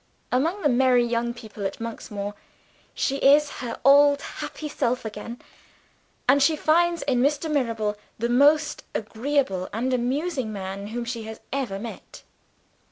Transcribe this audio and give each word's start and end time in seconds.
Among 0.31 0.63
the 0.63 0.67
merry 0.69 1.05
young 1.05 1.31
people 1.31 1.63
at 1.63 1.79
Monksmoor 1.79 2.33
she 2.95 3.17
is 3.17 3.51
her 3.61 3.79
old 3.85 4.19
happy 4.23 4.67
self 4.67 5.05
again; 5.05 5.39
and 6.27 6.41
she 6.41 6.55
finds 6.55 7.03
in 7.03 7.21
Mr. 7.21 7.51
Mirabel 7.51 7.95
the 8.17 8.27
most 8.27 8.83
agreeable 8.95 9.69
and 9.71 9.93
amusing 9.93 10.51
man 10.51 10.87
whom 10.87 11.05
she 11.05 11.25
has 11.25 11.39
ever 11.53 11.77
met. 11.77 12.23